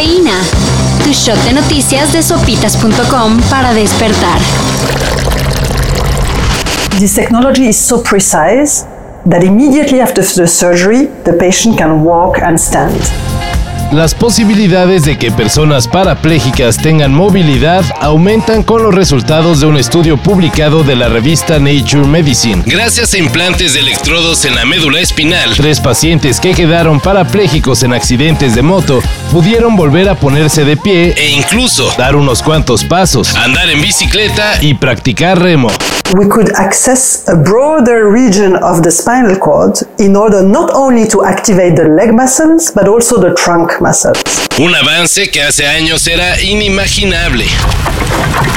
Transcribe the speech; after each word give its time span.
Cafeína. 0.00 0.40
Tu 1.04 1.12
shot 1.12 1.36
de 1.44 1.52
noticias 1.52 2.10
de 2.12 2.22
sopitas.com 2.22 3.38
para 3.50 3.74
despertar. 3.74 4.38
This 6.98 7.14
technology 7.14 7.68
is 7.68 7.76
so 7.76 8.02
precise 8.02 8.86
that 9.26 9.44
immediately 9.44 10.00
after 10.00 10.22
the 10.22 10.46
surgery, 10.46 11.10
the 11.24 11.34
patient 11.34 11.76
can 11.76 12.02
walk 12.02 12.38
and 12.40 12.58
stand. 12.58 12.96
Las 13.92 14.14
posibilidades 14.14 15.02
de 15.02 15.18
que 15.18 15.32
personas 15.32 15.88
parapléjicas 15.88 16.76
tengan 16.76 17.12
movilidad 17.12 17.84
aumentan 18.00 18.62
con 18.62 18.84
los 18.84 18.94
resultados 18.94 19.58
de 19.58 19.66
un 19.66 19.76
estudio 19.76 20.16
publicado 20.16 20.84
de 20.84 20.94
la 20.94 21.08
revista 21.08 21.58
Nature 21.58 22.06
Medicine. 22.06 22.62
Gracias 22.66 23.14
a 23.14 23.18
implantes 23.18 23.72
de 23.72 23.80
electrodos 23.80 24.44
en 24.44 24.54
la 24.54 24.64
médula 24.64 25.00
espinal, 25.00 25.56
tres 25.56 25.80
pacientes 25.80 26.38
que 26.38 26.54
quedaron 26.54 27.00
parapléjicos 27.00 27.82
en 27.82 27.92
accidentes 27.92 28.54
de 28.54 28.62
moto 28.62 29.02
pudieron 29.32 29.74
volver 29.74 30.08
a 30.08 30.14
ponerse 30.14 30.64
de 30.64 30.76
pie 30.76 31.12
e 31.16 31.30
incluso 31.30 31.92
dar 31.98 32.14
unos 32.14 32.42
cuantos 32.42 32.84
pasos, 32.84 33.34
andar 33.34 33.68
en 33.70 33.82
bicicleta 33.82 34.62
y 34.62 34.74
practicar 34.74 35.42
remo. 35.42 35.68
We 36.12 36.26
could 36.26 36.50
access 36.56 37.28
a 37.28 37.36
broader 37.36 38.10
region 38.10 38.56
of 38.56 38.82
the 38.82 38.90
spinal 38.90 39.36
cord 39.36 39.78
in 39.98 40.16
order 40.16 40.42
not 40.42 40.72
only 40.74 41.06
to 41.06 41.24
activate 41.24 41.76
the 41.76 41.84
leg 41.84 42.12
muscles 42.12 42.72
but 42.74 42.88
also 42.88 43.20
the 43.20 43.32
trunk 43.34 43.80
muscles. 43.80 44.20
Un 44.58 44.74
avance 44.74 45.30
que 45.30 45.40
hace 45.40 45.68
años 45.68 46.08
era 46.08 46.40
inimaginable. 46.40 47.44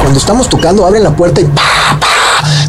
Cuando 0.00 0.18
estamos 0.18 0.48
tocando, 0.48 0.84
abren 0.84 1.04
la 1.04 1.14
puerta 1.14 1.40
y 1.40 1.44
¡pa, 1.44 1.98
pa! 2.00 2.08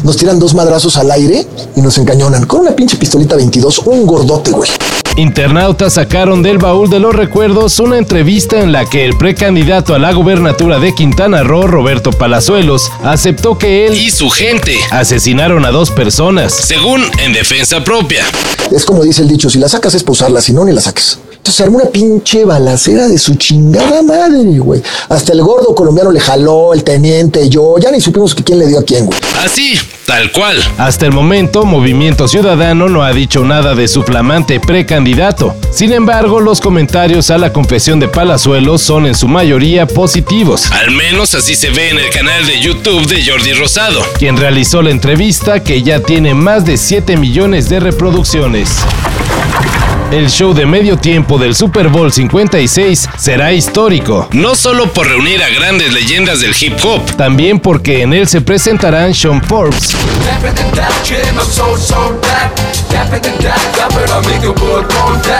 nos 0.04 0.16
tiran 0.16 0.38
dos 0.38 0.54
madrazos 0.54 0.96
al 0.96 1.10
aire 1.10 1.44
y 1.74 1.80
nos 1.80 1.98
encañonan 1.98 2.46
con 2.46 2.60
una 2.60 2.70
pinche 2.70 2.96
pistolita 2.96 3.34
22, 3.34 3.78
un 3.78 4.06
gordote, 4.06 4.52
güey. 4.52 4.70
Internautas 5.18 5.94
sacaron 5.94 6.44
del 6.44 6.58
baúl 6.58 6.88
de 6.88 7.00
los 7.00 7.12
recuerdos 7.12 7.80
una 7.80 7.98
entrevista 7.98 8.60
en 8.60 8.70
la 8.70 8.84
que 8.84 9.04
el 9.04 9.16
precandidato 9.18 9.96
a 9.96 9.98
la 9.98 10.12
gubernatura 10.12 10.78
de 10.78 10.94
Quintana 10.94 11.42
Roo, 11.42 11.66
Roberto 11.66 12.12
Palazuelos, 12.12 12.88
aceptó 13.02 13.58
que 13.58 13.86
él 13.86 13.94
y 13.94 14.12
su 14.12 14.30
gente 14.30 14.76
asesinaron 14.92 15.64
a 15.64 15.72
dos 15.72 15.90
personas, 15.90 16.54
según 16.54 17.02
en 17.18 17.32
defensa 17.32 17.82
propia. 17.82 18.24
Es 18.70 18.84
como 18.84 19.02
dice 19.02 19.22
el 19.22 19.28
dicho, 19.28 19.50
si 19.50 19.58
la 19.58 19.68
sacas 19.68 19.94
es 19.94 20.04
posarla, 20.04 20.40
si 20.40 20.52
no, 20.52 20.64
ni 20.64 20.70
la 20.72 20.80
saques. 20.80 21.18
Entonces 21.48 21.56
se 21.56 21.62
armó 21.62 21.78
una 21.78 21.90
pinche 21.90 22.44
balacera 22.44 23.08
de 23.08 23.16
su 23.16 23.36
chingada 23.36 24.02
madre, 24.02 24.58
güey. 24.58 24.82
Hasta 25.08 25.32
el 25.32 25.40
gordo 25.40 25.74
colombiano 25.74 26.10
le 26.10 26.20
jaló, 26.20 26.74
el 26.74 26.84
teniente, 26.84 27.48
yo, 27.48 27.78
ya 27.78 27.90
ni 27.90 28.02
supimos 28.02 28.34
que 28.34 28.44
quién 28.44 28.58
le 28.58 28.66
dio 28.66 28.80
a 28.80 28.82
quién, 28.82 29.06
güey. 29.06 29.18
Así, 29.42 29.78
tal 30.04 30.30
cual. 30.30 30.62
Hasta 30.76 31.06
el 31.06 31.12
momento, 31.12 31.64
Movimiento 31.64 32.28
Ciudadano 32.28 32.90
no 32.90 33.02
ha 33.02 33.14
dicho 33.14 33.44
nada 33.44 33.74
de 33.74 33.88
su 33.88 34.02
flamante 34.02 34.60
precandidato. 34.60 35.54
Sin 35.70 35.94
embargo, 35.94 36.38
los 36.38 36.60
comentarios 36.60 37.30
a 37.30 37.38
la 37.38 37.50
confesión 37.50 37.98
de 37.98 38.08
Palazuelos 38.08 38.82
son 38.82 39.06
en 39.06 39.14
su 39.14 39.26
mayoría 39.26 39.86
positivos. 39.86 40.70
Al 40.70 40.90
menos 40.90 41.34
así 41.34 41.54
se 41.54 41.70
ve 41.70 41.88
en 41.88 41.98
el 41.98 42.10
canal 42.10 42.44
de 42.44 42.60
YouTube 42.60 43.06
de 43.06 43.24
Jordi 43.24 43.54
Rosado, 43.54 44.02
quien 44.18 44.36
realizó 44.36 44.82
la 44.82 44.90
entrevista 44.90 45.64
que 45.64 45.82
ya 45.82 46.00
tiene 46.00 46.34
más 46.34 46.66
de 46.66 46.76
7 46.76 47.16
millones 47.16 47.70
de 47.70 47.80
reproducciones. 47.80 48.68
El 50.10 50.30
show 50.30 50.54
de 50.54 50.64
medio 50.64 50.96
tiempo 50.96 51.36
del 51.36 51.54
Super 51.54 51.88
Bowl 51.88 52.10
56 52.10 53.10
será 53.18 53.52
histórico, 53.52 54.26
no 54.32 54.54
solo 54.54 54.90
por 54.90 55.06
reunir 55.06 55.42
a 55.42 55.50
grandes 55.50 55.92
leyendas 55.92 56.40
del 56.40 56.54
hip 56.58 56.78
hop, 56.82 57.02
también 57.16 57.60
porque 57.60 58.00
en 58.00 58.14
él 58.14 58.26
se 58.26 58.40
presentarán 58.40 59.12
Sean 59.12 59.42
Forbes, 59.42 59.94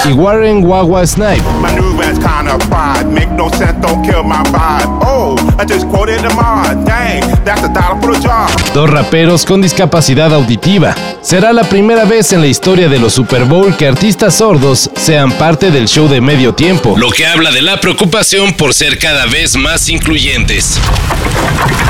y 0.05 0.13
Warren 0.13 0.63
Wawa 0.67 1.07
Snipe. 1.07 1.43
My 1.63 1.73
new 1.73 1.99
rant's 1.99 2.19
kinda 2.19 2.59
fried. 2.69 3.07
Make 3.07 3.31
no 3.31 3.49
sense, 3.49 3.73
don't 3.81 4.05
kill 4.05 4.23
my 4.23 4.43
vibe. 4.51 5.01
Oh, 5.03 5.37
I 5.59 5.65
just 5.65 5.89
quoted 5.89 6.21
the 6.21 6.35
mod. 6.35 6.85
Dang, 6.85 7.23
that's 7.43 7.63
a 7.63 7.69
dollar 7.69 7.99
for 8.03 8.13
the 8.15 8.21
job. 8.21 8.51
dos 8.75 8.91
raperos 8.91 9.47
con 9.47 9.63
discapacidad 9.63 10.33
auditiva. 10.35 10.95
Será 11.29 11.53
la 11.53 11.63
primera 11.65 12.07
vez 12.07 12.33
en 12.33 12.41
la 12.41 12.47
historia 12.47 12.89
de 12.89 12.99
los 12.99 13.13
Super 13.13 13.45
Bowl 13.45 13.77
que 13.77 13.87
artistas 13.87 14.37
sordos 14.37 14.91
sean 14.97 15.31
parte 15.31 15.71
del 15.71 15.87
show 15.87 16.09
de 16.09 16.23
medio 16.23 16.55
tiempo, 16.55 16.95
lo 16.97 17.11
que 17.11 17.27
habla 17.27 17.51
de 17.51 17.61
la 17.61 17.79
preocupación 17.83 18.55
por 18.55 18.73
ser 18.73 18.99
cada 18.99 19.27
vez 19.27 19.55
más 19.55 19.91
incluyentes. 19.91 20.81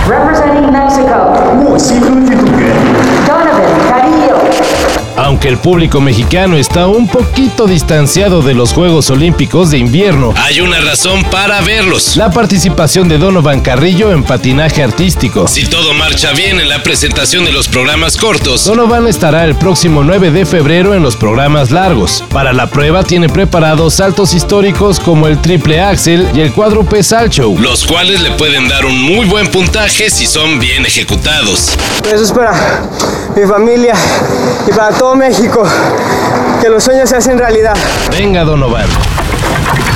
Representing 0.08 0.72
Mexico. 0.72 1.32
Donovan. 3.28 4.57
Aunque 5.38 5.50
el 5.50 5.58
público 5.58 6.00
mexicano 6.00 6.56
está 6.56 6.88
un 6.88 7.06
poquito 7.06 7.68
distanciado 7.68 8.42
de 8.42 8.54
los 8.54 8.72
Juegos 8.72 9.08
Olímpicos 9.08 9.70
de 9.70 9.78
invierno, 9.78 10.34
hay 10.36 10.60
una 10.60 10.80
razón 10.80 11.22
para 11.30 11.60
verlos. 11.60 12.16
La 12.16 12.32
participación 12.32 13.08
de 13.08 13.18
Donovan 13.18 13.60
Carrillo 13.60 14.10
en 14.10 14.24
patinaje 14.24 14.82
artístico. 14.82 15.46
Si 15.46 15.66
todo 15.66 15.94
marcha 15.94 16.32
bien 16.32 16.58
en 16.58 16.68
la 16.68 16.82
presentación 16.82 17.44
de 17.44 17.52
los 17.52 17.68
programas 17.68 18.16
cortos, 18.16 18.64
Donovan 18.64 19.06
estará 19.06 19.44
el 19.44 19.54
próximo 19.54 20.02
9 20.02 20.32
de 20.32 20.44
febrero 20.44 20.92
en 20.92 21.04
los 21.04 21.14
programas 21.14 21.70
largos. 21.70 22.24
Para 22.30 22.52
la 22.52 22.66
prueba 22.66 23.04
tiene 23.04 23.28
preparados 23.28 23.94
saltos 23.94 24.34
históricos 24.34 24.98
como 24.98 25.28
el 25.28 25.40
triple 25.40 25.80
axel 25.80 26.28
y 26.34 26.40
el 26.40 26.52
cuádruple 26.52 27.04
salcho, 27.04 27.54
los 27.60 27.84
cuales 27.84 28.22
le 28.22 28.32
pueden 28.32 28.66
dar 28.66 28.84
un 28.84 29.00
muy 29.00 29.24
buen 29.26 29.46
puntaje 29.46 30.10
si 30.10 30.26
son 30.26 30.58
bien 30.58 30.84
ejecutados. 30.84 31.76
Eso 32.12 32.24
es 32.24 32.32
para 32.32 32.82
mi 33.36 33.46
familia 33.46 33.94
y 34.66 34.70
para 34.72 34.98
todo 34.98 35.14
México. 35.14 35.27
Que 36.60 36.68
los 36.70 36.82
sueños 36.84 37.10
se 37.10 37.16
hacen 37.16 37.38
realidad. 37.38 37.76
Venga 38.10 38.44
Donovan. 38.44 38.86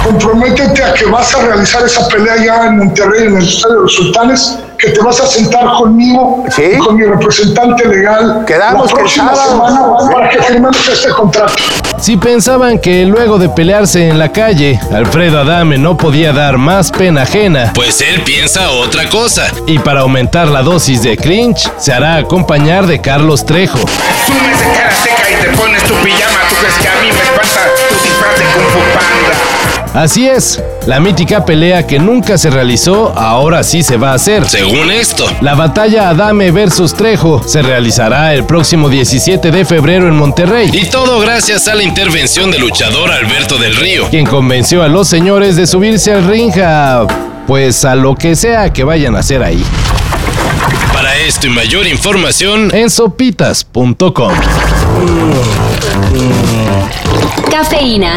comprométete 0.04 0.84
a 0.84 0.92
que 0.92 1.06
vas 1.06 1.34
a 1.34 1.42
realizar 1.42 1.82
esa 1.84 2.06
pelea 2.08 2.36
ya 2.36 2.66
en 2.66 2.78
Monterrey, 2.78 3.26
en 3.28 3.36
el 3.38 3.48
Estadio 3.48 3.76
de 3.76 3.80
los 3.82 3.94
Sultanes, 3.94 4.58
que 4.78 4.90
te 4.90 5.00
vas 5.00 5.20
a 5.20 5.26
sentar 5.26 5.64
conmigo 5.78 6.44
y 6.58 6.76
con 6.78 6.96
mi 6.96 7.04
representante 7.04 7.86
legal 7.88 8.44
Quedamos 8.46 8.90
la 8.90 8.96
que 8.96 9.00
próxima 9.00 9.34
sábado. 9.34 9.70
semana 9.70 10.12
para 10.12 10.28
que 10.28 10.42
firmemos 10.42 10.88
este 10.88 11.08
contrato. 11.10 11.61
Si 12.02 12.16
pensaban 12.16 12.80
que 12.80 13.04
luego 13.04 13.38
de 13.38 13.48
pelearse 13.48 14.08
en 14.08 14.18
la 14.18 14.32
calle, 14.32 14.76
Alfredo 14.92 15.38
Adame 15.38 15.78
no 15.78 15.96
podía 15.96 16.32
dar 16.32 16.58
más 16.58 16.90
pena 16.90 17.22
ajena, 17.22 17.70
pues 17.76 18.00
él 18.00 18.22
piensa 18.22 18.70
otra 18.72 19.08
cosa. 19.08 19.46
Y 19.68 19.78
para 19.78 20.00
aumentar 20.00 20.48
la 20.48 20.62
dosis 20.62 21.04
de 21.04 21.16
cringe, 21.16 21.70
se 21.78 21.92
hará 21.92 22.16
acompañar 22.16 22.88
de 22.88 23.00
Carlos 23.00 23.46
Trejo. 23.46 23.78
Sumes 23.78 24.58
de 24.58 24.64
cara 24.76 24.90
seca 24.90 25.30
y 25.30 25.44
te 25.44 25.56
pones 25.56 25.80
tu 25.84 25.94
pijama. 25.94 26.40
¿Tú 26.48 26.56
crees 26.56 26.74
que 26.74 26.88
a 26.88 26.94
mí 27.00 27.06
me 27.06 27.22
espanta 27.22 27.70
tu 27.76 28.04
disfraz 28.04 28.36
de 28.36 28.44
Kung 28.46 28.66
Fu 28.66 28.80
Panda? 28.98 30.02
Así 30.02 30.28
es, 30.28 30.60
la 30.86 30.98
mítica 30.98 31.44
pelea 31.44 31.86
que 31.86 31.98
nunca 31.98 32.36
se 32.36 32.50
realizó, 32.50 33.12
ahora 33.16 33.62
sí 33.62 33.82
se 33.82 33.96
va 33.96 34.12
a 34.12 34.14
hacer. 34.14 34.48
Según 34.48 34.90
esto, 34.90 35.24
la 35.40 35.54
batalla 35.54 36.08
Adame 36.08 36.50
versus 36.50 36.94
Trejo 36.94 37.42
se 37.46 37.62
realizará 37.62 38.34
el 38.34 38.44
próximo 38.44 38.88
17 38.88 39.50
de 39.50 39.64
febrero 39.64 40.08
en 40.08 40.16
Monterrey. 40.16 40.70
Y 40.72 40.90
todo 40.90 41.20
gracias 41.20 41.68
a 41.68 41.74
la 41.74 41.84
intervención 41.84 42.50
del 42.50 42.62
luchador 42.62 43.10
Alberto 43.12 43.58
del 43.58 43.76
Río, 43.76 44.08
quien 44.10 44.26
convenció 44.26 44.82
a 44.82 44.88
los 44.88 45.06
señores 45.08 45.56
de 45.56 45.66
subirse 45.66 46.12
al 46.12 46.26
ring 46.26 46.52
a... 46.58 47.06
pues 47.46 47.84
a 47.84 47.94
lo 47.94 48.16
que 48.16 48.34
sea 48.34 48.72
que 48.72 48.82
vayan 48.82 49.14
a 49.14 49.20
hacer 49.20 49.42
ahí. 49.42 49.64
Para 50.92 51.16
esto 51.16 51.46
y 51.46 51.50
mayor 51.50 51.86
información 51.86 52.74
en 52.74 52.90
sopitas.com. 52.90 54.32
Cafeína. 57.50 58.16